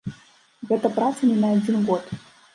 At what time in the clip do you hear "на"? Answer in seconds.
1.45-1.53